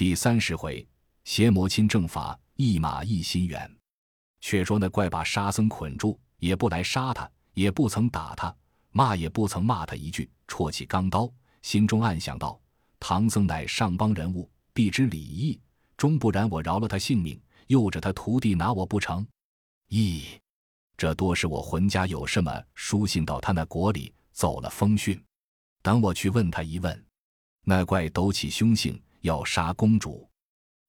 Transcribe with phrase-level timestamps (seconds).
[0.00, 0.88] 第三十回，
[1.24, 3.70] 邪魔亲正法，一马一心猿。
[4.40, 8.56] 却说那怪把沙僧捆住，也不来杀他，也不曾打他，
[8.92, 12.58] 骂也不曾骂他一句，戳起钢刀，心中暗想道：
[12.98, 15.60] 唐僧乃上邦人物，必知礼义，
[15.98, 19.26] 终不然我饶了他性命，诱着他徒弟拿我不成？
[19.90, 20.22] 咦，
[20.96, 25.22] 这多是我浑家有什么书信到他那国里走了风讯，
[25.82, 27.04] 等我去问他一问。
[27.66, 28.98] 那怪抖起凶性。
[29.20, 30.28] 要杀公主，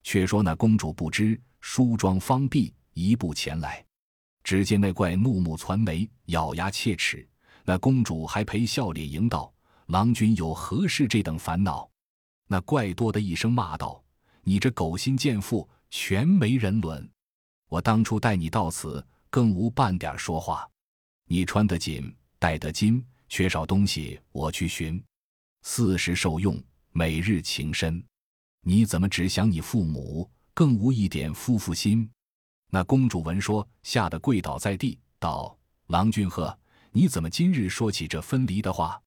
[0.04, 3.84] 却说那公主不知，梳妆方毕，一步前来。
[4.44, 7.28] 只见那怪怒目攒眉，咬牙切齿。
[7.64, 9.54] 那公主还陪笑脸迎道
[9.88, 11.88] ：“郎君有何事这等烦恼？”
[12.50, 14.04] 那怪多的一声骂道
[14.44, 17.08] ：“你这狗心贱妇，全没人伦！
[17.70, 20.68] 我当初带你到此，更无半点说话。
[21.28, 25.02] 你穿得紧，戴得金，缺少东西我去寻，
[25.62, 26.62] 四时受用，
[26.92, 28.04] 每日情深。”
[28.64, 32.08] 你怎么只想你父母，更无一点夫妇心？
[32.70, 36.56] 那公主闻说，吓得跪倒在地，道：“郎君贺，
[36.92, 39.02] 你怎么今日说起这分离的话？”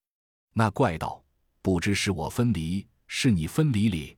[0.55, 1.23] 那怪道
[1.63, 4.17] ：“不知是我分离，是你分离哩。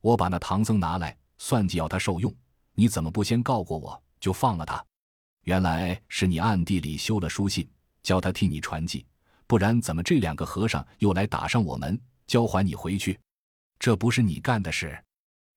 [0.00, 2.34] 我把那唐僧拿来，算计要他受用，
[2.74, 4.82] 你怎么不先告过我，就放了他？
[5.42, 7.68] 原来是你暗地里修了书信，
[8.02, 9.04] 叫他替你传记，
[9.46, 13.20] 不然怎么这两个和尚又来打上我门，交还你回去？”
[13.80, 15.02] 这不是你干的事，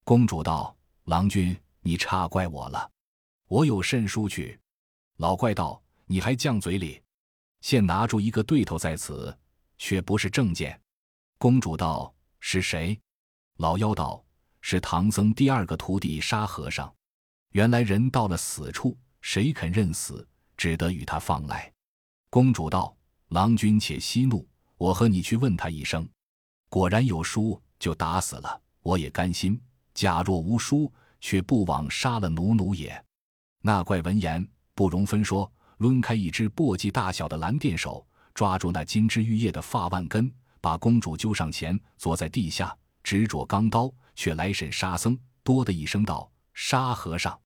[0.02, 2.90] 公主道：“郎君，你差怪我了，
[3.48, 4.58] 我有甚书去？”
[5.18, 7.02] 老怪道：“你还犟嘴里，
[7.60, 9.38] 现拿住一个对头在此，
[9.76, 10.80] 却不是正件。”
[11.36, 12.98] 公主道：“是谁？”
[13.60, 14.24] 老妖道
[14.62, 16.90] ：“是唐僧第二个徒弟沙和尚。
[17.50, 21.70] 原来人到了死处，谁肯认死，只得与他放来。”
[22.30, 22.96] 公主道
[23.28, 26.08] ：“郎君且息怒，我和你去问他一声，
[26.70, 29.60] 果然有书。”就打死了，我也甘心。
[29.92, 33.04] 假若无书，却不枉杀了奴奴也。
[33.60, 45.18] 那怪闻言不容分说，抡开一只簸箕大小的蓝电手，抓住那金枝玉叶的发腕根，把公主揪上前，坐在地下，执着钢刀，却来审沙僧。
[45.42, 47.38] 多的一声道：“沙和尚，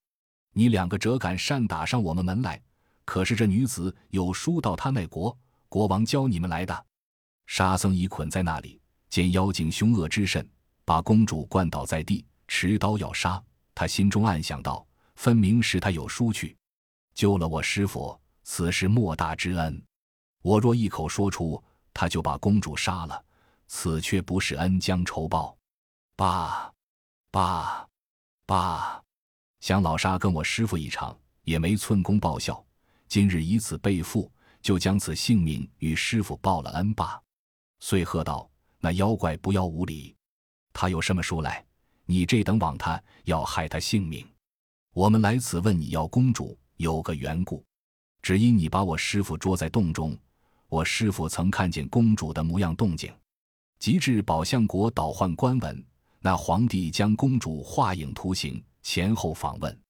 [0.53, 2.60] 你两个折敢擅打上我们门来？
[3.05, 5.37] 可是这女子有书到他那国，
[5.69, 6.87] 国王教你们来的？”
[7.47, 8.81] 沙僧已捆在那里。
[9.11, 10.49] 见妖精凶恶之甚，
[10.85, 13.43] 把公主灌倒在地，持刀要杀。
[13.75, 14.87] 他心中暗想道
[15.17, 16.57] ：“分明是他有书去，
[17.15, 19.83] 救了我师傅，此事莫大之恩。
[20.43, 21.63] 我若一口说出，
[21.95, 23.25] 他就把公主杀了，
[23.67, 25.57] 此却不是恩将仇报。”
[26.17, 26.73] 罢
[27.31, 27.89] 罢
[28.45, 29.01] 罢，
[29.61, 32.65] 想老沙跟我师傅一场，也没寸功报效。
[33.07, 34.31] 今日以此背负，
[34.61, 37.23] 就将此性命与师傅报了恩吧。
[37.79, 38.51] 遂喝道。
[38.81, 40.15] 那妖怪不要无礼，
[40.72, 41.65] 他有什么书来？
[42.06, 44.27] 你这等枉他，要害他性命。
[44.94, 47.65] 我们来此问你要公主，有个缘故，
[48.22, 50.16] 只因你把我师傅捉在洞中，
[50.69, 53.12] 我师傅曾看见公主的模样动静，
[53.78, 55.84] 及至宝相国倒换官文，
[56.21, 59.81] 那皇帝将公主画影图形，前后访问，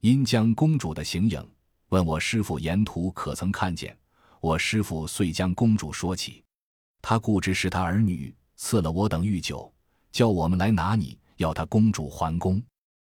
[0.00, 1.46] 因将公主的形影
[1.90, 3.96] 问我师傅沿途可曾看见，
[4.40, 6.42] 我师傅遂将公主说起。
[7.08, 9.72] 他固执是他儿女赐了我等御酒，
[10.12, 12.62] 叫我们来拿你，要他公主还宫。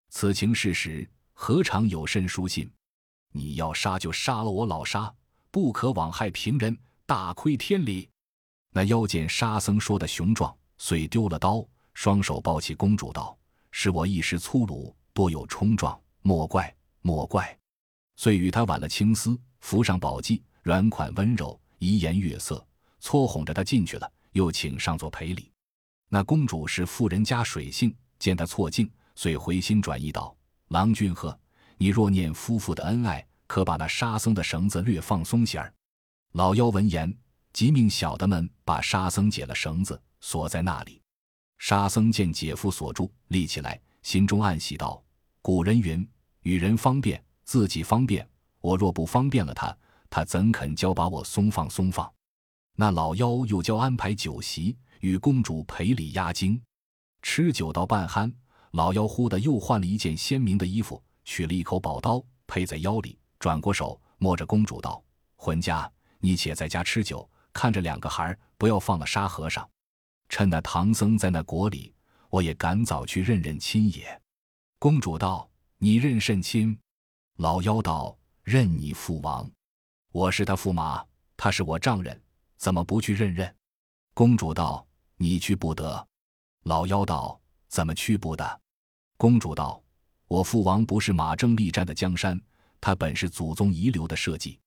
[0.10, 2.68] 此情事实，何尝有甚书信？
[3.34, 5.14] 你要杀就杀了我老沙，
[5.52, 8.10] 不可枉害平人，大亏天理。
[8.72, 13.38] 那妖见沙僧说的雄壮，遂丢了刀，双手抱起公主道
[13.70, 17.56] ：“是我一时粗鲁，多有冲撞，莫怪莫怪。”
[18.18, 22.66] 遂与他挽了青丝，扶上宝髻，软款温柔，怡颜悦色。
[23.04, 25.52] 撮哄着他进去了，又请上座赔礼。
[26.08, 30.34] 那公主是富人家水性，见他错敬，遂回心转意道
[30.70, 31.38] ：“郎君贺，
[31.78, 35.72] 你若念夫妇的恩爱，可把那沙僧的绳子略放松些儿。”
[36.32, 37.14] 老妖闻言，
[37.52, 41.02] 即命小的们把沙僧解了绳子，锁在那里。
[41.58, 45.04] 沙僧见姐夫锁住，立起来，心中暗喜道
[45.44, 46.08] ：“古人云，
[46.44, 48.26] 与人方便，自己方便。
[48.62, 49.78] 我若不方便了他，
[50.10, 52.10] 他怎肯教把我松放松放？”
[52.76, 56.60] 那老妖又教安排酒席，与公主赔礼压惊。
[57.22, 58.34] 吃酒到半酣，
[58.72, 65.04] 老妖忽的又换了一件鲜明的衣服，取了一口宝刀，佩在腰里，转过手摸着公主道
[65.38, 69.70] ：“浑家，你且在家吃酒，看着两个孩儿，不要放了沙和尚。
[70.30, 71.94] 趁那唐僧在那国里，
[72.30, 74.20] 我也赶早去认认亲也。”
[74.80, 75.48] 公主道
[75.78, 76.76] ：“你认甚亲？”
[77.38, 79.48] 老妖道：“认你父王。
[80.12, 81.06] 我是他驸马，
[81.38, 82.20] 他是我丈人。”
[82.64, 83.54] 怎么不去认认？
[84.14, 84.88] 公主道
[85.20, 86.08] ：“你去不得。”
[86.64, 87.38] 老妖道
[87.68, 88.62] ：“怎么去不得？”
[89.20, 89.84] 公主道
[90.30, 92.42] ：“我父王不是马征力战的江山，
[92.80, 94.58] 他本是祖宗遗留的社稷。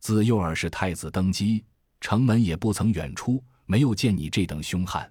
[0.00, 1.64] 自幼儿是太子登基，
[2.00, 5.08] 城门也不曾远出，没有见你这等凶悍。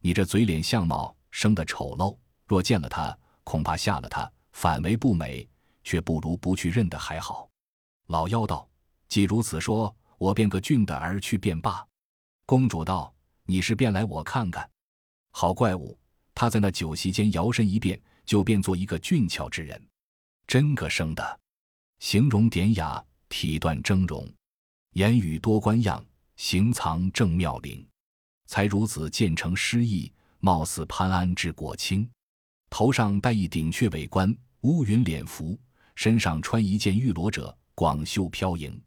[0.00, 3.14] 你这嘴脸相貌生得丑陋，若见了他，
[3.44, 5.46] 恐怕吓了他，反为不美。
[5.84, 7.50] 却不如不去认得还好。”
[8.08, 8.66] 老妖道
[9.10, 11.86] ：“既如此说，我变个俊的儿去便罢。”
[12.46, 13.14] 公主道
[13.44, 14.68] ：“你是便来我看看。
[15.30, 15.98] 好怪物！
[16.34, 19.82] 他在那酒席间摇身一变，就变做一个俊俏之人，
[20.46, 21.40] 真个生的，
[21.98, 24.30] 形容典雅，体段峥嵘，
[24.92, 26.04] 言语多官样，
[26.36, 27.86] 行藏正妙龄，
[28.46, 32.06] 才如此渐成诗意，貌似潘安之果卿。
[32.68, 35.58] 头上戴一顶雀尾冠，乌云脸服，
[35.94, 38.78] 身上穿一件玉罗者，广袖飘盈，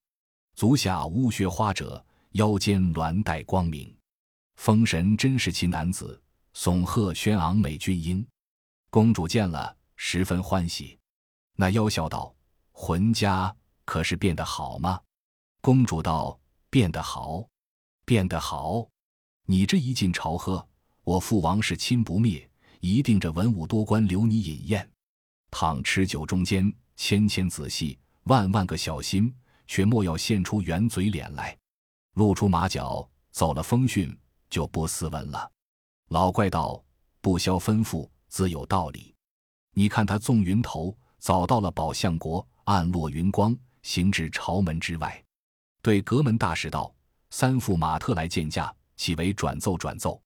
[0.59, 3.91] 足下乌靴花者。”腰间鸾带光明，
[4.57, 6.21] 风神真是其男子，
[6.53, 8.23] 耸鹤轩昂美俊英。
[8.91, 10.99] 公主见了，十分欢喜。
[11.55, 12.35] 那妖笑道
[12.71, 15.01] ：“浑家可是变得好吗？”
[15.61, 16.39] 公主道
[16.69, 17.47] ：“变得好，
[18.05, 18.87] 变得好。
[19.45, 20.67] 你这一进朝贺，
[21.03, 22.47] 我父王是亲不灭，
[22.79, 24.87] 一定这文武多官留你饮宴。
[25.49, 29.33] 倘吃酒中间，千千仔细，万万个小心，
[29.69, 31.55] 却莫要现出圆嘴脸来。”
[32.17, 34.17] 露出马脚，走了风讯，
[34.49, 35.49] 就不斯文了。
[36.09, 36.83] 老怪道
[37.21, 39.13] ：“不消吩咐，自有道理。
[39.75, 45.23] 你看他纵云头，早到了宝象国，暗落云光，行至朝门之外，
[45.83, 46.91] 对阁门大使道
[47.29, 50.19] ：‘三驸马特来见驾，岂为转奏转奏？’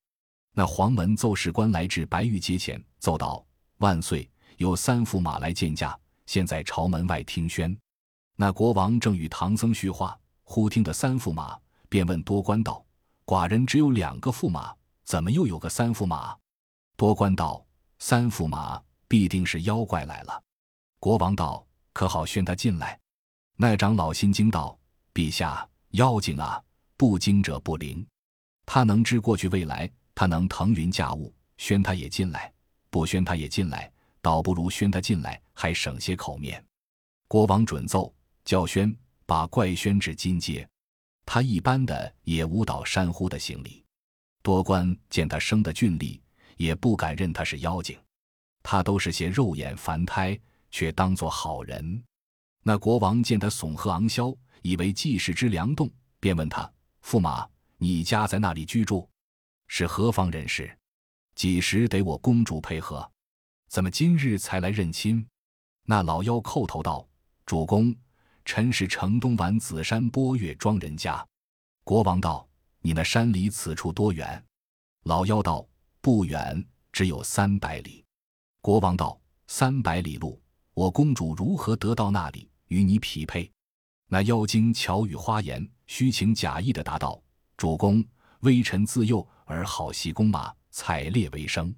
[0.56, 3.44] 那黄门奏事官来至白玉阶前，奏道
[3.78, 7.76] ：‘万岁，有三驸马来见驾，现在朝门外听宣。’
[8.36, 11.58] 那国王正与唐僧叙话，忽听得三驸马。”
[11.88, 12.84] 便问多官道
[13.24, 16.36] ：“寡人只有两个驸马，怎么又有个三驸马？”
[16.96, 17.64] 多官道
[18.00, 20.42] ：“三驸马必定是妖怪来了。”
[20.98, 21.64] 国王道
[21.94, 22.98] ：“可好宣他进来？”
[23.54, 24.76] 那长老心惊道
[25.14, 26.60] ：“陛下，妖精啊，
[26.96, 28.04] 不惊者不灵。
[28.66, 32.52] 他能知过去未来，他能腾云驾雾，宣他也进来；
[32.90, 36.64] 不宣他也进来，倒不如宣他进来，还省些口面。”
[37.28, 38.12] 国王准奏，
[38.44, 38.94] 教宣
[39.26, 40.68] 把怪宣至金阶。
[41.26, 43.82] 他一般的也舞蹈山呼的行礼，
[44.42, 46.20] 多官见他生得俊丽，
[46.58, 47.98] 也不敢认他是妖精。
[48.62, 50.38] 他都是些肉眼凡胎，
[50.70, 52.02] 却当作好人。
[52.62, 55.90] 那国王见他耸鹤昂霄，以为济世之良动，
[56.20, 56.70] 便问他
[57.02, 57.48] ：“驸马，
[57.78, 59.08] 你家在那里居住？
[59.68, 60.78] 是何方人士？
[61.34, 63.10] 几时得我公主配合？
[63.68, 65.26] 怎么今日才来认亲？”
[65.84, 67.08] 那老妖叩头道
[67.46, 67.94] ：“主公。”
[68.44, 71.26] 臣是城东丸子山波月庄人家。
[71.82, 72.46] 国王道
[72.80, 74.42] ：“你那山离此处多远？”
[75.04, 75.66] 老妖道
[76.00, 78.04] ：“不远，只有三百里。”
[78.60, 79.18] 国王道
[79.48, 80.40] ：“三百里路，
[80.74, 83.50] 我公主如何得到那里与你匹配？”
[84.08, 87.22] 那妖精巧语花言，虚情假意的答道
[87.56, 88.04] ：“主公，
[88.40, 91.74] 微臣自幼而好习弓马，采猎为生。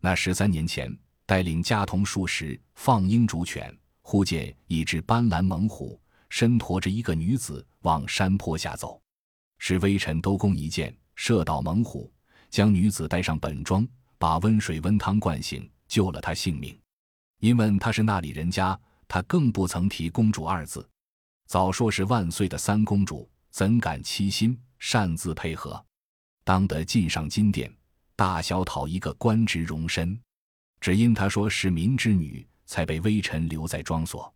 [0.00, 3.72] 那十三年前，带领家童数十，放鹰逐犬。”
[4.02, 5.99] 忽见一只斑斓猛虎，
[6.30, 8.98] 身驮着一个女子往山坡下走，
[9.58, 12.10] 是微臣兜弓一箭，射倒猛虎，
[12.48, 13.86] 将女子带上本庄，
[14.16, 16.74] 把温水温汤灌醒，救了她性命。
[17.40, 20.88] 因问她是那里人家，她更不曾提公主二字，
[21.46, 25.84] 早说是万岁的三公主，怎敢欺心，擅自配合？
[26.44, 27.70] 当得进上金殿，
[28.16, 30.18] 大小讨一个官职容身，
[30.80, 32.46] 只因她说是民之女。
[32.70, 34.32] 才被微臣留在庄所，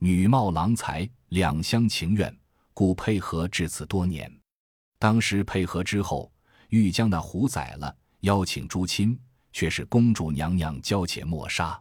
[0.00, 2.34] 女貌郎才，两厢情愿，
[2.72, 4.32] 故配合至此多年。
[4.98, 6.32] 当时配合之后，
[6.68, 9.18] 欲将那虎宰了，邀请诸亲，
[9.52, 11.80] 却是公主娘娘娇且莫杀。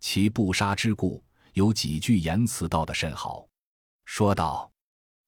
[0.00, 3.46] 其不杀之故，有几句言辞道的甚好，
[4.04, 4.70] 说道：“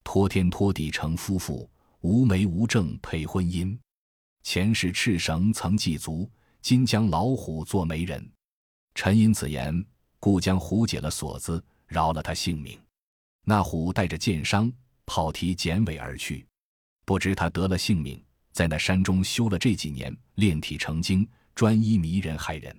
[0.03, 3.77] 托天托地成夫妇，无媒无证配婚姻。
[4.43, 6.29] 前世赤绳曾祭足，
[6.61, 8.27] 今将老虎做媒人。”
[8.95, 9.85] 臣因此言。
[10.19, 12.79] 故将虎解了锁子，饶了他性命。
[13.43, 14.71] 那虎带着箭伤，
[15.05, 16.45] 跑蹄剪尾而去。
[17.05, 22.75] 不知他得了性命，在那山中修了这几年，炼体成精，专一迷人害人。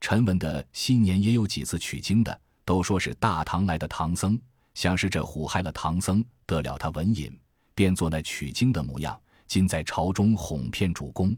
[0.00, 4.40] 陈文的新年也有几次取经的，都说是大唐来的唐僧，
[4.74, 7.36] 想是这虎害了唐僧，得了他文瘾，
[7.74, 11.36] 便做那取经的模样，今在朝中哄骗主公。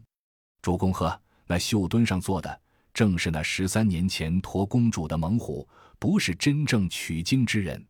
[0.61, 2.61] 主公呵，那绣墩上坐的。
[2.93, 7.83] 正是那十三年前驮公主的猛虎，不是真正取经之人。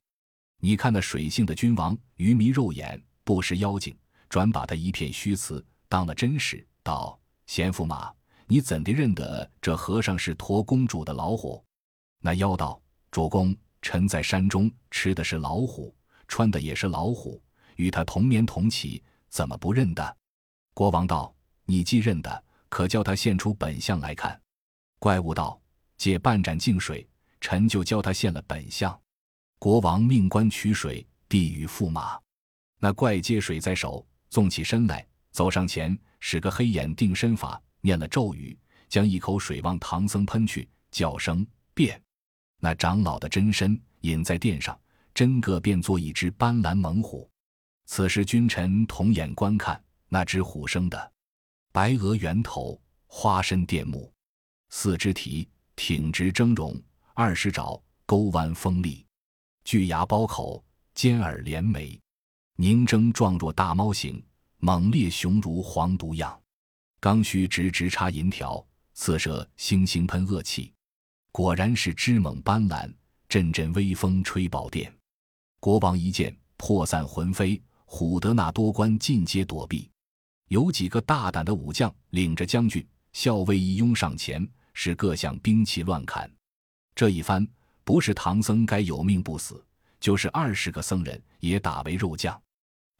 [0.64, 3.98] 你看那水性的君王，愚迷肉眼，不识妖精，
[4.30, 6.64] 转把他一片虚词当了真实。
[6.84, 8.14] 道：“贤驸马，
[8.46, 11.66] 你怎地认得这和尚是驮公主的老虎？”
[12.22, 15.96] 那妖道：“主公，臣在山中吃的是老虎，
[16.28, 17.42] 穿的也是老虎，
[17.78, 20.16] 与他同眠同起，怎么不认得？”
[20.76, 21.34] 国王道
[21.66, 24.40] ：“你既认得，可叫他现出本相来看。”
[25.00, 25.60] 怪物道
[25.98, 28.96] ：“借半盏净水，臣就教他现了本相。”
[29.62, 32.20] 国王命官取水，递与驸马。
[32.80, 38.58] 那怪接水在手，纵起身来，走上前，使个黑眼定身法，念了咒语，
[38.90, 42.02] 将一口水往唐僧喷去，叫声变。
[42.60, 44.76] 那长老的真身隐在殿上，
[45.14, 47.30] 真个变作一只斑斓猛虎。
[47.86, 51.12] 此时君臣同眼观看，那只虎生的，
[51.72, 54.12] 白额圆头，花身电目，
[54.70, 56.82] 四肢体挺直峥嵘，
[57.14, 59.06] 二十爪钩弯锋利。
[59.64, 60.64] 巨牙包口，
[60.94, 62.00] 尖耳连眉，
[62.56, 64.22] 凝睁状若大猫形，
[64.58, 66.40] 猛烈雄如黄毒样。
[67.00, 68.64] 刚须直直插银条，
[68.94, 70.74] 四射星星喷恶气。
[71.32, 72.92] 果然是枝猛斑斓，
[73.30, 74.94] 阵阵微风吹宝殿。
[75.60, 79.90] 国王一见，魄散魂飞，唬得那多官尽皆躲避。
[80.50, 86.30] 有几个大胆的武将，领着将军、校尉一拥上前，使各项兵器乱砍。
[86.96, 87.48] 这一番。
[87.84, 89.64] 不是唐僧该有命不死，
[90.00, 92.40] 就是二十个僧人也打为肉酱。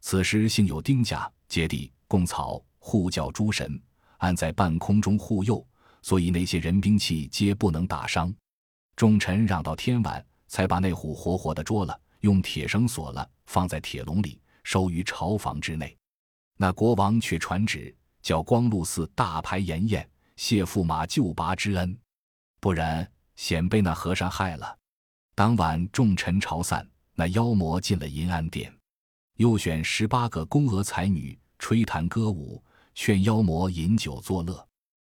[0.00, 3.80] 此时幸有丁家、揭谛、贡草护教诸神，
[4.18, 5.64] 安在半空中护佑，
[6.02, 8.34] 所以那些人兵器皆不能打伤。
[8.96, 15.96] 众臣嚷到天晚，才把那虎活活的捉了，用铁绳锁了，放在铁笼里，收于朝房之内。
[16.56, 21.96] 那国王却传旨，叫光禄寺大排筵宴，谢驸马救拔之恩，
[22.60, 23.08] 不然。
[23.36, 24.78] 险被那和尚害了。
[25.34, 28.72] 当晚众臣朝散，那妖魔进了银安殿，
[29.36, 32.62] 又选十八个宫娥才女吹弹歌舞，
[32.94, 34.68] 劝妖魔饮酒作乐。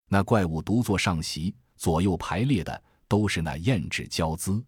[0.08, 4.64] 那怪物独坐上席，左右排列的都是那艳质娇姿，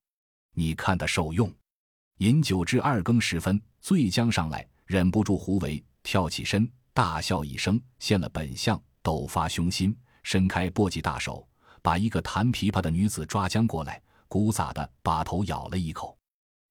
[0.52, 1.50] 你看的受用。
[2.18, 11.47] 饮酒至二更时分，醉将上来，忍不住胡为，跳起身，大笑一声，现了本相，抖发凶心，伸开簸箕大手。
[11.82, 16.16] 把一个弹琵琶的女子抓将过来，鼓撒的把头咬了一口，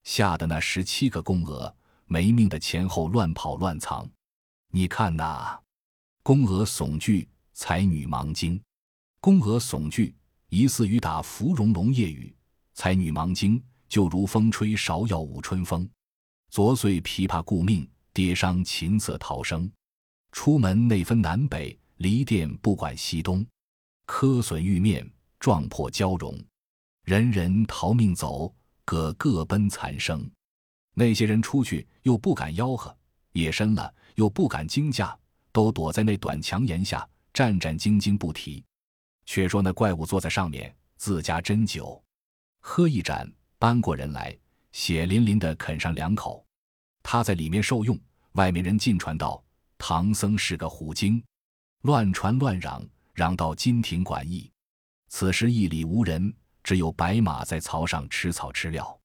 [0.03, 4.09] 吓得那十七个宫娥没命的前后乱跑乱藏。
[4.71, 5.59] 你看那
[6.23, 8.61] 宫娥悚惧，才女忙惊。
[9.19, 10.15] 宫娥悚惧，
[10.49, 12.33] 疑似雨打芙蓉龙夜雨；
[12.73, 15.89] 才女忙惊，就如风吹芍药舞春风。
[16.49, 19.69] 昨岁琵琶顾命，跌伤琴瑟逃生。
[20.31, 23.45] 出门内分南北，离店不管西东。
[24.07, 26.33] 磕损玉面，撞破娇容，
[27.03, 28.51] 人人逃命走，
[28.85, 30.27] 个个奔残生。
[30.93, 32.97] 那些人出去又不敢吆喝，
[33.33, 35.15] 夜深了又不敢惊驾，
[35.51, 38.63] 都躲在那短墙檐下，战战兢兢不提。
[39.25, 42.01] 却说那怪物坐在上面，自家斟酒，
[42.61, 44.35] 喝一盏，搬过人来，
[44.71, 46.43] 血淋淋的啃上两口。
[47.03, 47.99] 他在里面受用，
[48.31, 49.43] 外面人尽传道：
[49.77, 51.21] 唐僧是个虎精，
[51.81, 52.81] 乱传乱嚷。
[53.17, 54.47] 嚷到金庭馆驿，
[55.07, 56.31] 此时驿里无人，
[56.61, 58.95] 只有白马在槽上吃草吃料。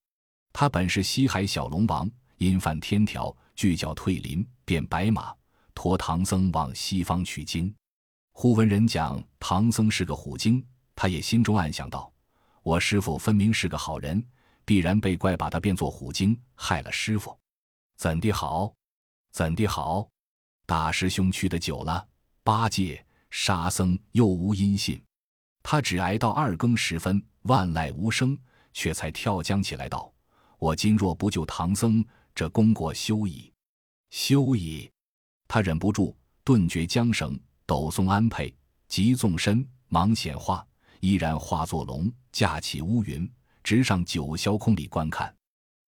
[0.53, 5.35] 他本是西海小龙王，因犯天条，拒教退林，变白马
[5.75, 7.75] 驮唐僧往西方取经。
[8.33, 10.63] 忽闻人讲唐僧是个虎精，
[10.95, 12.13] 他也心中暗想道
[12.63, 14.23] ：“我师傅分明是个好人，
[14.67, 17.35] 必然被怪把他变作虎精，害了师傅。
[17.97, 18.75] 怎地好？
[19.31, 20.07] 怎地好？
[20.67, 22.07] 大师兄去的久了，
[22.45, 23.03] 八戒。”
[23.35, 25.03] 沙僧又无音信，
[25.63, 28.39] 他只挨到二更时分，万籁无声，
[28.75, 30.13] 却才跳江起来道
[30.61, 33.51] ：“我今若不救唐僧，这功过休矣，
[34.11, 34.89] 休矣！”
[35.49, 38.53] 他忍不住顿觉缰绳，抖松鞍辔，
[38.87, 40.65] 急纵身，忙显化，
[41.01, 43.29] 依然化作龙，驾起乌云，
[43.65, 45.35] 直上九霄空里观看。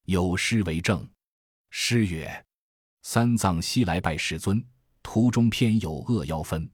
[0.06, 1.06] 有诗为证：
[1.68, 2.46] 诗曰
[3.04, 4.64] ：“三藏西来拜世尊，
[5.02, 6.66] 途中偏有恶妖分。”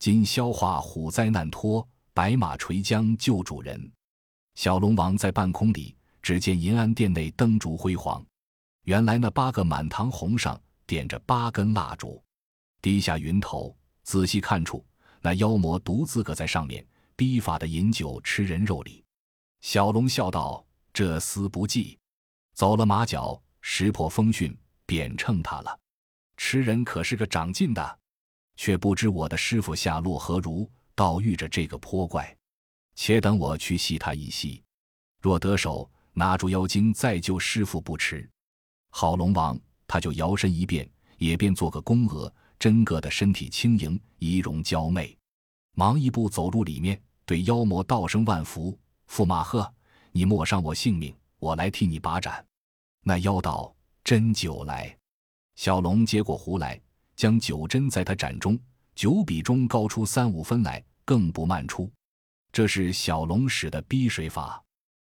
[0.00, 3.92] 今消化虎灾难脱，白马垂缰救主人。
[4.54, 8.24] 小龙王在半空里，只见银安殿内灯烛辉煌。
[8.84, 12.24] 原来那八个满堂红上点着八根蜡烛，
[12.80, 14.82] 低下云头，仔细看处，
[15.20, 16.82] 那妖魔独自搁在上面，
[17.14, 19.04] 逼法的饮酒吃人肉里。
[19.60, 20.64] 小龙笑道
[20.94, 21.98] ：“这厮不济，
[22.54, 25.78] 走了马脚，识破风讯，贬称他了。
[26.38, 27.98] 吃人可是个长进的。”
[28.60, 32.36] 却不知我的师傅下落何如，倒遇着这个泼怪。
[32.94, 34.62] 且等我去戏他一戏，
[35.22, 38.28] 若得手，拿住妖精再救师傅不迟。
[38.90, 40.86] 好龙王，他就摇身一变，
[41.16, 45.16] 也变做个宫娥，真个的身体轻盈，仪容娇媚。
[45.74, 48.78] 忙一步走入里面，对妖魔道声万福。
[49.08, 49.72] 驸马呵，
[50.12, 52.44] 你莫伤我性命，我来替你把盏。
[53.04, 53.74] 那妖道
[54.04, 54.94] ：“斟酒来。”
[55.56, 56.78] 小龙接过壶来，
[57.20, 58.58] 将九针在他盏中，
[58.94, 61.92] 酒比中高出三五分来，更不慢出。
[62.50, 64.64] 这是小龙使的逼水法。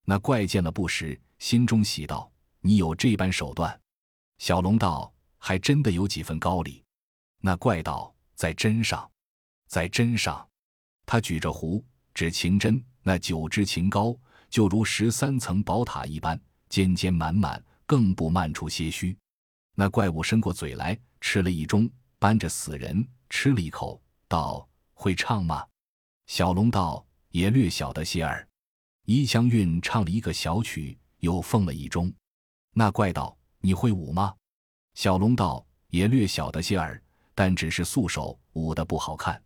[0.04, 2.30] 那怪见了不时，心中喜道
[2.61, 3.80] ：“你有这般手段。”
[4.37, 6.84] 小龙道：“还真的有几分高理。”
[7.40, 9.11] 那怪道：“在针上，
[9.66, 10.46] 在针上。”
[11.06, 11.82] 他举着壶，
[12.12, 12.84] 指情针。
[13.02, 14.14] 那九支情高，
[14.50, 19.16] 就如十三层宝塔一般，尖尖满满，更不漫出些虚。
[19.75, 25.66] 那怪物伸过嘴来，吃了一盅，搬着死人吃了一口，道：“会唱吗？”
[26.26, 28.49] 小龙道：“也略晓得些儿。”
[29.07, 32.12] 衣香韵唱了一个小曲，又奉了一盅。
[32.73, 34.35] 那怪道：“你会舞吗？”
[34.95, 37.02] 小龙道：“也略晓得些儿，
[37.35, 39.43] 但只是素手，舞的不好看。”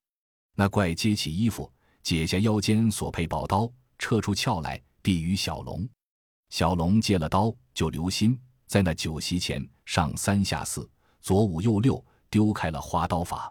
[0.55, 1.73] 那怪接起衣服。
[2.01, 5.87] 解下腰间所佩宝刀，撤出鞘来，递与小龙。
[6.49, 10.87] 小龙接了刀，就留心在那酒席前上三下四，
[11.23, 13.51] 左五右六，丢开了花刀法。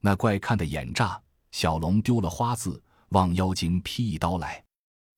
[0.00, 4.62] 那怪看得眼炸，小龙丢了花字，往妖精劈一刀来。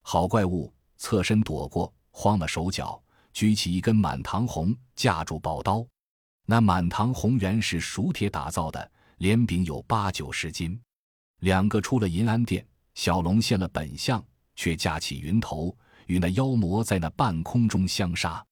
[0.01, 2.99] 好怪物，侧身躲过，慌了手脚，
[3.35, 5.87] 举起一根满堂红架住宝刀。
[6.47, 10.81] 那满堂红原是熟铁打造的，连柄有八九十斤。
[11.41, 18.43] 两个出了银安殿，小龙现了本相，却架起云头，与那妖魔在那半空中相杀。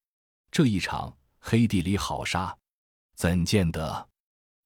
[0.51, 1.11] 这一场
[1.47, 2.57] 黑地里好杀，
[3.17, 4.09] 怎见得？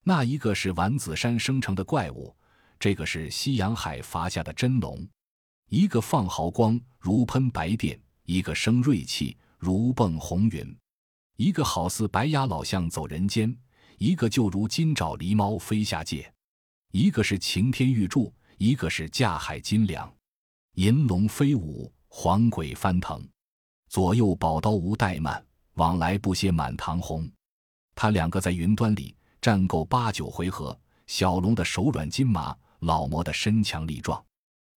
[0.04, 2.32] 那一个是丸子山生成的怪物，
[2.78, 5.04] 这个是西洋海伐下的真龙。
[5.70, 10.78] 一个放毫光如喷白电，一个生锐气如蹦红云。
[11.36, 13.52] 一个好似白牙老象走人间，
[13.98, 16.32] 一个就如金爪狸猫飞下界。
[16.92, 20.08] 一个是擎天玉柱，一个是架海金梁，
[20.74, 23.28] 银龙飞舞，黄鬼翻腾，
[23.88, 25.44] 左右宝刀无怠慢，
[25.78, 27.26] 往来不歇满堂红。
[27.94, 34.22] 他两个在云端里战够八九回合，小龙的手软筋麻，老魔的身强力壮。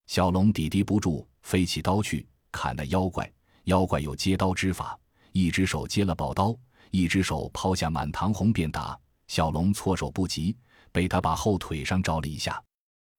[0.08, 3.30] 小龙抵敌不住，飞起刀去砍那妖怪。
[3.66, 4.98] 妖怪有接刀之法，
[5.34, 6.56] 一只手接了宝刀，
[6.90, 8.98] 一只手抛下满堂红便打。
[9.28, 10.56] 小龙措手不及。
[10.94, 12.62] 被他把后腿上照了一下，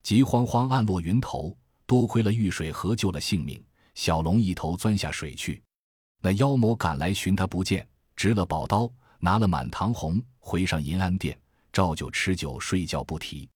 [0.03, 1.57] 急慌慌按落云头。
[1.87, 5.63] 多亏了遇水河救了性命，小龙一头钻下水去。
[6.25, 11.37] 那妖魔赶来寻他不见，执了宝刀，拿了满堂红，回上银安殿，
[11.73, 13.51] 照旧吃酒睡觉不提。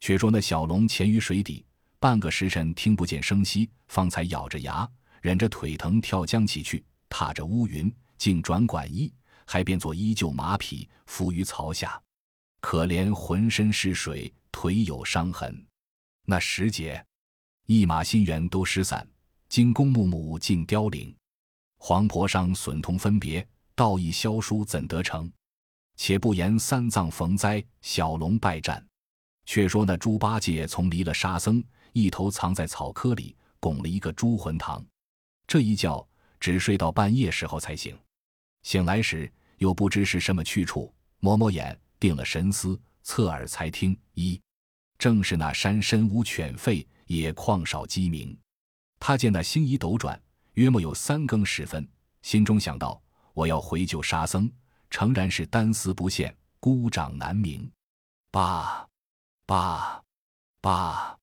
[0.00, 1.64] 却说那小龙潜于水底，
[2.00, 4.88] 半个时辰听不见声息，方才咬着牙，
[5.22, 9.12] 忍着腿疼跳江起去，踏着乌云，竟转管衣，
[9.46, 12.00] 还变作依旧马匹，伏于槽下。
[12.60, 15.64] 可怜浑身是水，腿有伤痕。
[16.26, 17.06] 那时节，
[17.66, 19.08] 一马心猿都失散，
[19.48, 21.14] 金公木木尽凋零。
[21.82, 25.32] 黄婆上损痛分别，道义萧疏怎得成？
[25.96, 28.86] 且不言三藏逢灾，小龙败战。
[29.46, 31.64] 却说那猪八戒从离了沙僧，
[31.94, 34.84] 一头藏在草窠里，拱了一个猪魂堂。
[35.46, 36.06] 这一觉
[36.38, 37.98] 只睡到半夜时候才醒。
[38.62, 41.76] 醒来时又不知是什么去处，抹抹眼。
[41.98, 44.40] 定了神思，侧耳才听，一
[44.98, 48.36] 正是那山深无犬吠，野旷少鸡鸣。
[48.98, 50.20] 他见那星移斗转，
[50.54, 51.86] 约莫有三更时分，
[52.22, 53.00] 心中想到：
[53.34, 54.50] 我要回救沙僧，
[54.90, 57.70] 诚然是单丝不线，孤掌难鸣。
[58.30, 58.88] 罢
[59.46, 60.02] 罢
[60.60, 61.18] 罢，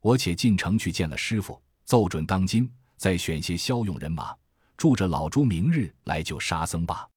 [0.00, 4.34] 我且进城去见了师傅，奏准当今再选些骁勇人马，
[4.76, 7.08] 助着老猪明日来救沙僧罢。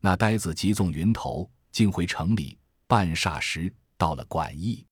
[0.00, 1.50] 那呆子急纵云头。
[1.72, 4.82] 竟回城里，半霎时到了馆驿。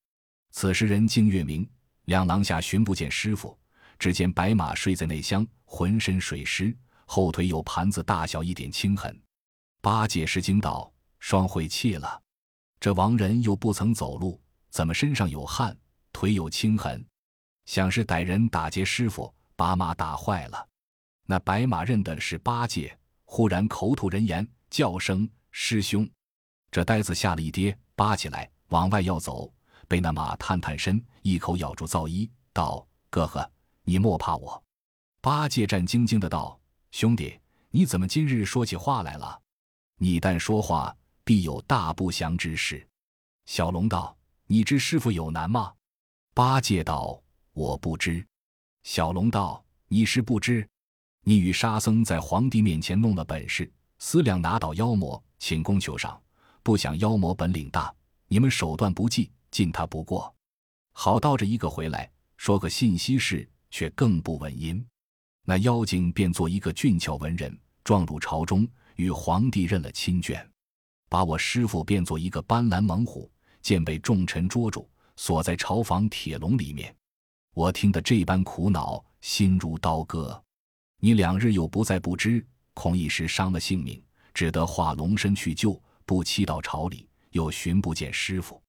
[0.51, 1.67] 此时人静月明，
[2.05, 3.59] 两廊下寻不见师傅，
[3.99, 6.73] 只见白马睡在内厢，浑身水湿，
[7.05, 9.21] 后腿有盘子大小一点青痕。
[9.81, 12.23] 八戒失惊道：“双晦气了，
[12.79, 15.77] 这亡人又不曾走路，怎么身上有汗，
[16.13, 17.05] 腿有青痕？
[17.67, 20.69] 想是歹人打劫师傅，把马打坏了。”
[21.27, 26.09] 那白马认的是八戒，忽然口吐人言，叫声：“师兄！”
[26.71, 29.53] 这呆子吓了一跌，扒起来往外要走，
[29.89, 33.51] 被那马探探身，一口咬住皂衣，道：“哥哥，
[33.83, 34.59] 你莫怕我。”
[35.25, 36.61] 八戒战兢兢的道
[36.93, 39.41] ：“兄弟，你怎么今日说起话来了？
[39.97, 42.87] 你但说话，必有大不祥之事。”
[43.47, 44.15] 小龙道
[44.47, 45.73] ：“你知师傅有难吗？”
[46.35, 47.19] 八戒道
[47.55, 48.23] ：“我不知。”
[48.85, 50.69] 小龙道：“你是不知？
[51.23, 56.21] 你与沙僧在皇帝面前弄了本事，思量拿倒妖魔，请功求赏。”
[56.63, 57.91] 不想妖魔本领大，
[58.29, 60.35] 你们手段不济，进他不过。
[60.93, 64.87] 好倒着一个回来，说个信息事，却更不稳音。
[65.45, 70.43] 那妖精便做一个俊俏文人，撞入朝中，与皇帝认了亲眷，
[71.09, 73.31] 把我师傅变作一个斑斓猛虎，
[73.61, 76.95] 见被众臣捉住，锁在朝房铁笼里面。
[77.53, 80.43] 我听得这般苦恼，心如刀割。
[80.99, 84.03] 你两日又不在，不知恐一时伤了性命，
[84.33, 85.79] 只得化龙身去救。
[86.07, 88.63] 不期到朝里，又寻不见师傅，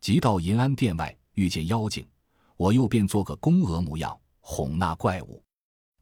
[0.00, 2.06] 即到银安殿外，遇见妖精，
[2.56, 5.43] 我又便做个宫娥模样，哄那怪物。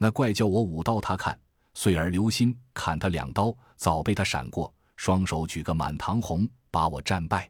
[0.03, 1.39] 那怪叫我舞刀，他看，
[1.75, 7.49] 遂而留心砍他两刀，早被他闪过，双手举个满堂红，把我战败。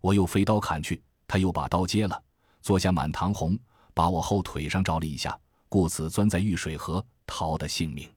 [0.00, 2.20] 我又飞刀砍去，他又把刀接了，
[2.60, 3.56] 坐下满堂红，
[3.94, 8.12] 把我后腿上着了一下，故此钻在玉水河，逃得性命。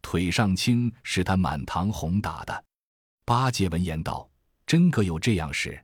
[0.00, 2.64] 腿上青是他满堂红打的。
[3.26, 4.26] 八戒闻言道
[4.66, 5.78] ：“真个有这样事？”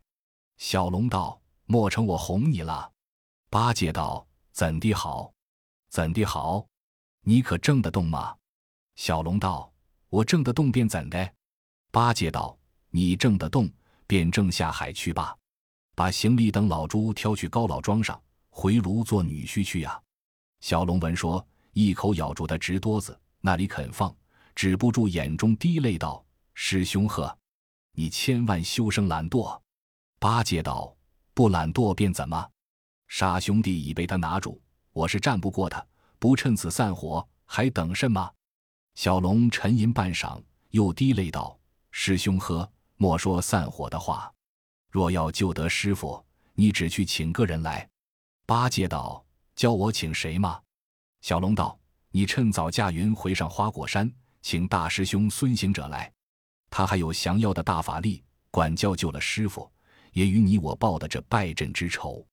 [0.56, 2.90] 小龙道：“莫成我哄你了。”
[3.50, 5.30] 八戒道：“怎地好？
[5.90, 6.66] 怎地好？
[7.28, 8.36] 你可挣得动吗？”
[8.94, 9.68] 小龙道
[10.08, 11.32] ：“我挣得动便怎的？”
[11.90, 12.56] 八戒道
[12.90, 13.68] ：“你挣得动，
[14.06, 15.36] 便挣下海去吧，
[15.96, 20.00] 把行李等老猪挑去高老庄上，回炉做女婿去呀。”
[20.62, 24.14] 小龙闻说，一口咬住他直哆子，那里肯放，
[24.54, 26.24] 止不住眼中滴泪道。
[26.54, 27.36] 师兄呵，
[27.92, 29.60] 你千万休生懒惰。
[30.20, 30.96] 八戒道
[31.34, 32.48] ：“不懒惰便怎么？
[33.08, 34.60] 傻兄弟已被他拿住，
[34.92, 35.84] 我是战不过他，
[36.26, 38.32] 不趁此散伙，还等什么？”
[38.96, 41.56] 小龙沉吟半晌，又滴泪道
[41.92, 44.32] ：“师兄呵，莫说散伙的话。
[44.90, 46.20] 若要救得师傅，
[46.54, 47.88] 你只去请个人来。”
[48.44, 50.60] 八戒道：“教我请谁吗？”
[51.22, 51.78] 小龙道
[52.10, 54.12] ：“你趁早驾云回上花果山，
[54.42, 56.12] 请大师兄孙行者来。”
[56.70, 59.70] 他还有降妖的大法力，管教救了师傅，
[60.10, 62.26] 也与你我报的这败阵之仇。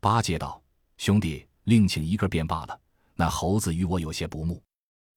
[0.00, 0.62] 八戒道
[0.96, 2.78] ：“兄弟，另请一个便罢了。
[3.14, 4.62] 那猴子与我有些不睦。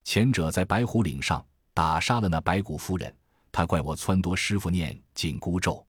[0.03, 3.13] 前者在白虎岭上打杀了那白骨夫人，
[3.51, 5.85] 他怪我撺掇师傅念紧箍咒，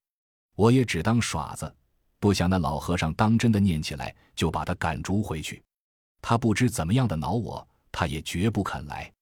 [0.54, 1.74] 我也只当耍子，
[2.18, 5.62] 不想那老和尚当真的念起来，就把他赶逐回去。
[6.22, 9.12] 他不知怎么样的恼我，他也绝不肯来。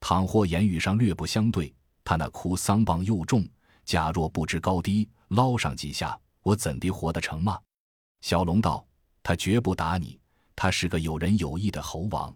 [0.00, 1.74] 倘或言语上略不相对。”
[2.08, 3.44] 他那哭丧棒又重，
[3.84, 7.58] 假若不知高低，捞上几下，我怎地活得成吗？
[8.20, 8.86] 小龙道
[9.24, 10.16] ：“他绝不打你，
[10.56, 12.34] 他是个有仁有义的猴王。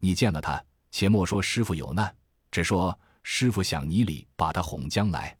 [0.00, 2.12] 你见了他，且莫说师傅有难，
[2.50, 5.36] 只说师傅想你里把他哄将来。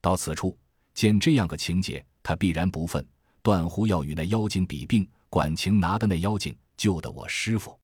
[0.00, 0.56] 到此处
[0.94, 3.04] 见这样个情节，他必然不忿，
[3.42, 7.78] 断乎要与那妖精比病，管情拿的那妖精救得我师傅。”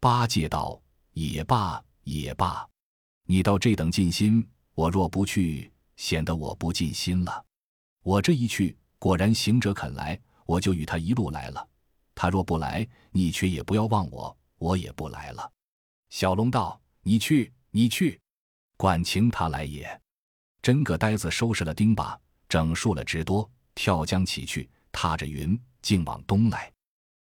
[0.00, 0.80] 八戒道
[1.12, 2.66] ：“也罢，也罢，
[3.24, 4.44] 你到这等尽心。”
[4.78, 7.44] 我若不去，显得我不尽心了。
[8.04, 11.68] 我这一去，果然行者肯来，我就与他一路来了。
[12.20, 15.52] 他若不来，你却也不要忘我，我也不来了。
[16.10, 18.20] 小龙道：“你去，你去，
[18.76, 19.88] 管情他来也。”
[20.60, 26.72] 真个呆子收拾了钉耙，整束了直多，跳江起去，踏着云，竟往东来。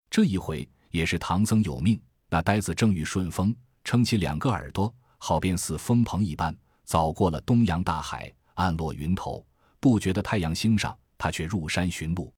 [0.10, 6.58] 这一回也是唐僧有命，那呆子正遇顺风，撑起两个耳朵，好便似风棚一般。
[6.86, 9.46] 早过了东洋大海，暗落云头，
[9.80, 12.34] 不觉得太阳星上，他却入山寻路。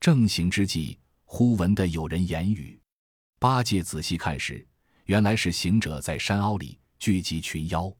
[0.00, 0.98] 正行之际，
[1.32, 2.76] 忽闻得有人言语。
[3.38, 4.66] 八戒仔细看时，
[5.04, 7.90] 原来是行者在山凹里聚集群妖。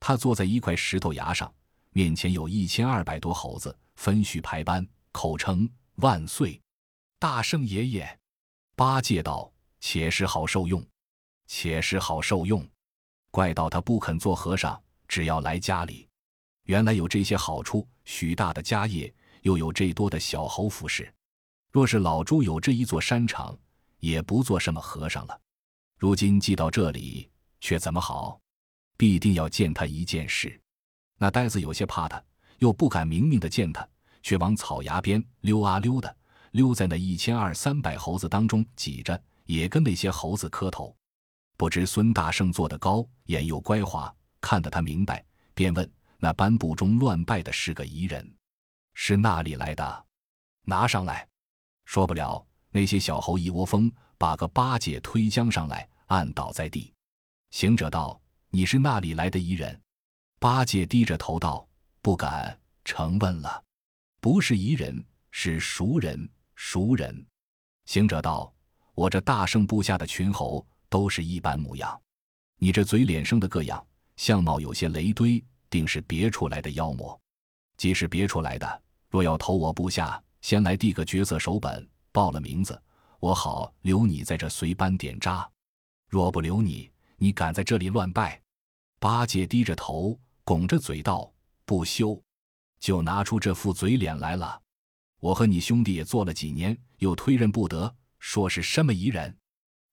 [0.00, 1.54] 他坐在一块石头崖上，
[1.90, 6.60] 面前有一千二百多猴子，分序排班，口称万岁，
[7.20, 8.18] 大圣爷爷。
[8.74, 10.84] 八戒道：“且是好受用，
[11.46, 12.68] 且是好受用。
[13.30, 16.08] 怪道他不肯做和尚。”只要来家里，
[16.64, 21.08] 原来有这些好处，许大的家业，又有这多的小猴服侍。
[21.74, 23.58] 若是老朱有这一座山场，
[23.98, 25.40] 也不做什么和尚了。
[25.98, 27.28] 如今寄到这里，
[27.60, 28.40] 却怎么好？
[28.96, 30.56] 必定要见他一件事。
[31.18, 32.22] 那呆子有些怕他，
[32.58, 33.84] 又不敢明明的见他，
[34.22, 36.16] 却往草崖边溜啊溜的，
[36.52, 40.96] 溜在那一千二三百猴子当中挤着，也跟那些猴子磕头。
[41.56, 44.14] 不知孙大圣坐得高，眼又乖滑。
[44.40, 48.32] 看得他明白，便问：“那颁布中乱拜的是个彝人，
[48.92, 50.04] 是那里来的？
[50.66, 51.26] 拿上来。”
[51.84, 56.92] 说不了，那些小猴一窝蜂把个八戒推将上来，按倒在地。
[57.50, 58.20] 行者道
[58.50, 59.80] ：“你是那里来的彝人？”
[60.40, 61.66] 八戒低着头道
[62.02, 63.62] ：“不敢承问了，
[64.20, 66.28] 不是彝人，是熟人。
[66.54, 67.26] 熟人。”
[67.86, 68.52] 行者道
[68.94, 72.00] ：“我这大圣部下的群猴都是一般模样，
[72.58, 73.84] 你这嘴脸生的各样。”
[74.16, 77.20] 相貌有些雷堆，定是别出来的妖魔。
[77.76, 82.78] 即是别出来的，若要投我部下，先来递个角色手本，报了名字，
[83.18, 85.50] 我好留你在这随班点扎。
[86.06, 88.38] 若不留你，你敢在这里乱拜？”
[89.00, 91.32] 八戒低着头，拱着嘴道
[91.64, 92.22] ：“不休，
[92.78, 94.60] 就拿出这副嘴脸来了。
[95.18, 99.34] 我和你兄弟也做了几年，又推认不得，说是什么疑人？”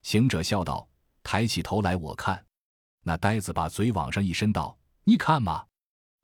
[0.04, 0.86] 行者笑道
[1.24, 2.46] ：“抬起头来，我看。”
[3.04, 5.66] 那呆子把嘴往上一伸道：“你看嘛，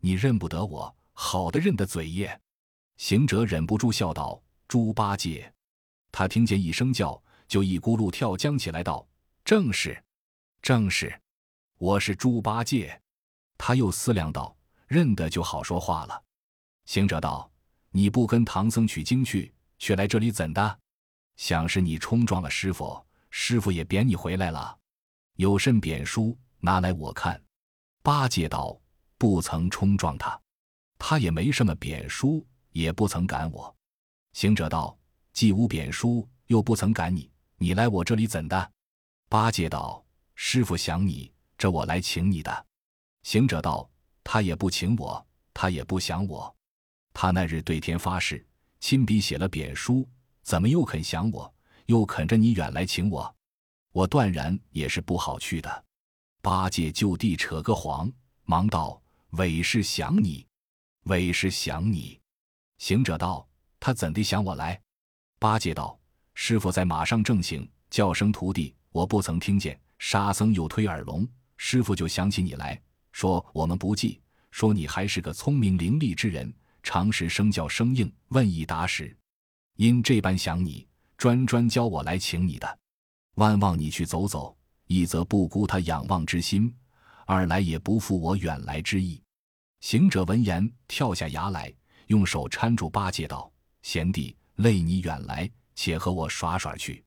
[0.02, 2.38] 你认不得我，好的认得嘴耶。”
[2.98, 5.54] 行者忍不住笑道：“猪八戒！”
[6.12, 9.08] 他听见一声叫，就一咕噜跳将起来道
[9.46, 10.04] ：“正是，
[10.62, 11.22] 正是。”
[11.78, 13.00] 我是猪八戒，
[13.56, 14.56] 他又思量道
[14.88, 16.24] ：“认得就好说话了。”
[16.86, 17.50] 行者道
[17.92, 20.80] ：“你不跟唐僧取经去，却来这里怎的？
[21.36, 24.76] 想是你冲撞了师傅，师傅也贬你回来了。
[25.36, 27.40] 有甚贬书，拿来我看。”
[28.02, 28.76] 八戒道
[29.20, 30.42] ：“不曾冲撞他，
[30.98, 32.44] 他也没什么贬书，
[32.80, 33.76] 也不曾赶我。”
[34.34, 34.98] 行者道
[35.34, 38.72] ：“既无贬书，又不曾赶你，你来我这里怎的？”
[39.30, 42.66] 八戒道：“师傅想你。”这我来请你的，
[43.24, 43.90] 行者道
[44.24, 46.56] ：“他也不请我，他也不想我。
[47.14, 48.46] 他那日对天发誓，
[48.80, 50.08] 亲笔写了贬书，
[50.44, 51.52] 怎么又肯想我，
[51.88, 53.36] 又肯着你远来请我？
[53.92, 55.86] 我断然也是不好去的。”
[56.44, 58.08] 八戒就地扯个谎，
[58.44, 59.02] 忙道
[59.34, 60.46] ：“委是想你，
[61.06, 62.22] 委是想你。”
[62.78, 63.48] 行者道
[63.80, 64.80] ：“他怎地想我来？”
[65.40, 65.98] 八戒道
[66.34, 69.80] ：“师傅在马上正行，叫声徒弟，我不曾听见。
[70.00, 72.80] 沙僧又推耳聋。”师傅就想起你来
[73.12, 79.16] 说，我们不记，说你还是个聪明伶俐之人，常时声教生硬，问一答十。
[79.76, 80.88] 因这般想你，
[81.18, 82.80] 专专教我来请你的。
[83.36, 86.72] 万望你去走走，一则不辜他仰望之心，
[87.26, 89.20] 二来也不负我远来之意。
[89.80, 91.74] 行者闻言，跳下崖来，
[92.08, 93.50] 用手搀住八戒道
[93.84, 97.04] ：“贤弟，累你远来，且和我耍耍去。”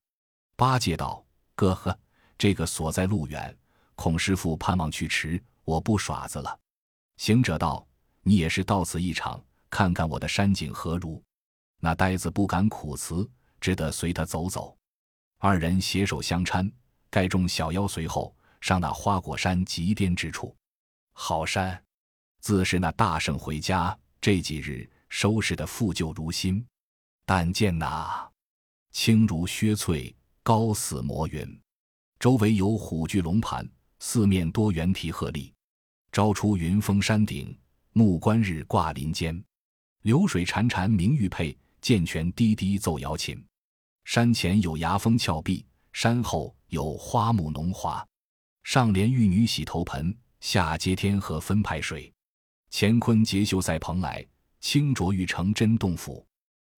[0.55, 1.23] 八戒道
[1.55, 1.97] ：“哥呵，
[2.37, 3.55] 这个所在路远。”
[3.95, 6.59] 孔师傅盼望去迟，我不耍子了。
[7.17, 7.85] 行者道
[8.23, 11.21] ：“你也是到此一场，看看我的山景何如？”
[11.79, 14.75] 那呆子不敢苦辞，只得随他走走。
[15.39, 16.71] 二人携手相搀，
[17.09, 20.55] 盖众小妖随后，上那花果山极巅之处。
[21.13, 21.83] 好山，
[22.39, 26.65] 自是那大圣回家这几日收拾的复旧如新。
[27.25, 28.31] 但见那
[28.91, 31.59] 青如薛翠，高似摩云，
[32.19, 33.67] 周围有虎踞龙盘。
[34.03, 35.53] 四面多猿啼鹤立，
[36.11, 37.55] 朝出云峰山顶，
[37.93, 39.39] 暮观日挂林间。
[40.01, 43.39] 流水潺潺鸣玉佩，涧泉滴滴奏瑶琴。
[44.03, 48.03] 山前有崖峰峭壁，山后有花木浓华。
[48.63, 52.11] 上连玉女洗头盆，下接天河分派水。
[52.73, 54.25] 乾坤结秀赛蓬莱，
[54.61, 56.25] 清浊玉成真洞府。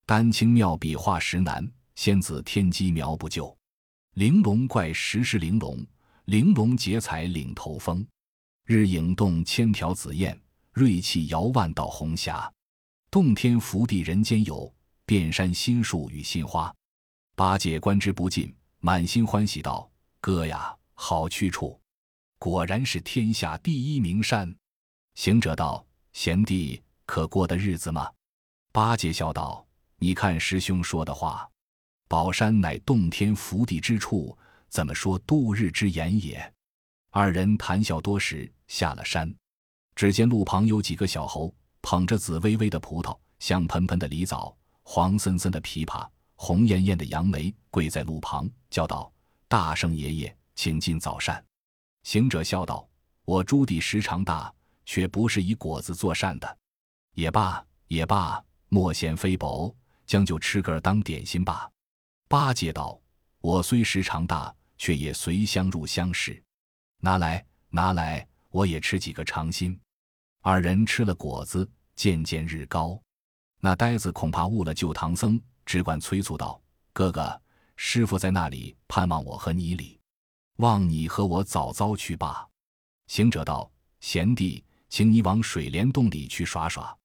[0.08, 3.56] 丹青妙笔画石难，仙子天机描不就。
[4.15, 5.86] 玲珑怪石是玲珑。
[6.25, 8.06] 玲珑结彩领头风，
[8.65, 10.38] 日影动千条紫燕，
[10.71, 12.51] 瑞气摇万道红霞。
[13.12, 14.73] 洞天福地人间有，
[15.06, 16.73] 遍山新树与新花。
[17.36, 21.79] 八戒观之不尽，满心欢喜道：“哥呀，好去处，
[22.39, 24.53] 果然是天下第一名山。”
[25.15, 28.12] 行者道：“贤弟可过的日子吗？”
[28.71, 29.65] 八戒笑道
[29.97, 31.49] ：“你看师兄说的话，
[32.08, 34.38] 宝山乃洞天福地之处。”
[34.73, 36.52] 怎么说度日之言也？
[37.12, 39.32] 二人谈笑多时，下了山，
[39.93, 49.13] 只见路旁有几个小猴，捧着紫微微的葡萄、香喷喷的梨枣、黄森森的枇杷、红艳艳的杨梅，跪在路旁，叫道
[49.47, 51.45] ：“大圣爷爷，请进早膳。”
[52.02, 52.89] 行者笑道
[53.26, 54.52] ：“我朱棣时常大，
[54.85, 56.57] 却不是以果子做膳的。
[57.13, 61.69] 也罢，也罢，莫嫌非薄，将就吃个当点心吧。”
[62.27, 62.99] 八戒道
[63.41, 66.43] ：“我虽时常大。”却也随香入香食，
[66.99, 69.79] 拿来拿来，我也吃几个尝心。
[70.41, 73.01] 二人吃了果子，渐渐日高。
[73.61, 77.41] 那呆子恐怕误了救唐僧，只管催促道：“哥哥，
[77.77, 79.97] 师傅在那里盼望我和你礼，
[80.57, 82.45] 望你和我早早去罢。”
[83.07, 84.61] 行者道：“贤弟，
[84.93, 86.95] 请你往水帘洞里去耍耍。”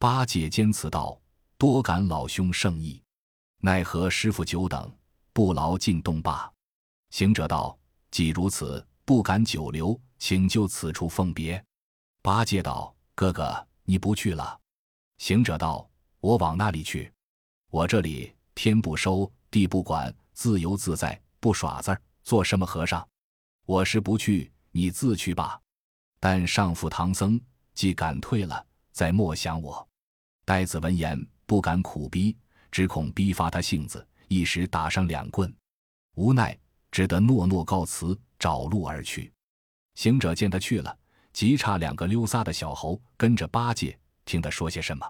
[0.00, 1.20] 八戒坚持道
[1.58, 3.02] ：“多感老兄圣意，
[3.58, 4.90] 奈何师傅久等，
[5.34, 6.50] 不劳进洞罢。”
[7.12, 7.78] 行者道
[8.10, 11.62] ：“既如此，不敢久留，请就此处奉别。”
[12.24, 14.58] 八戒道：“哥哥，你不去了？”
[15.20, 15.86] 行者道
[16.20, 17.12] ：“我往那里去？
[17.70, 23.06] 我这里天不收，地不管，自由自在，不耍字儿，做什么和尚？
[23.66, 25.60] 我是不去，你自去吧。
[26.18, 27.40] 但上父唐僧
[27.74, 29.86] 既敢退了，再莫想我。”
[30.44, 32.36] 呆子闻言不敢苦逼，
[32.70, 35.52] 只恐逼发他性子，一时打上两棍，
[36.14, 36.56] 无奈
[36.90, 39.32] 只得诺诺告辞，找路而去。
[39.94, 40.96] 行者见他去了，
[41.32, 45.06] 急差两个溜撒的小猴跟着八戒，听他说些什么。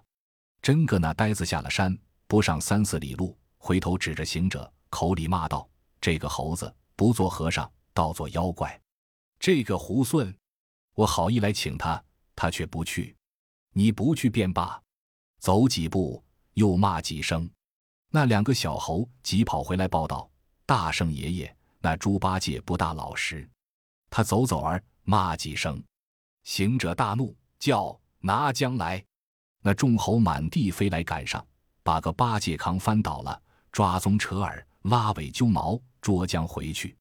[0.62, 5.68] 真个那呆子下了山，不上三四里路，回头指着行者，口里骂道
[6.00, 8.80] ：“这个猴子不做和尚，倒做妖怪！
[9.38, 10.34] 这个猢狲，
[10.96, 12.02] 我好意来请他，
[12.34, 13.14] 他却不去。
[13.72, 14.82] 你不去便罢。”
[15.38, 17.48] 走几步，又骂几声。
[18.10, 20.28] 那两个小猴急跑回来报道
[20.64, 23.48] ：“大圣爷爷，那猪八戒不大老实。
[24.08, 25.80] 他走走儿骂几声。”
[26.44, 29.04] 行者大怒，叫拿将来。
[29.62, 31.46] 那众猴满地飞来，赶上，
[31.82, 36.96] 把个八戒扛翻倒了，抓鬃扯耳，拉尾揪毛，捉将回去。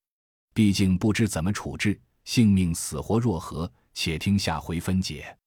[0.53, 3.71] 毕竟不知怎么处置，性命死活若何？
[3.95, 5.37] 且听下回分解。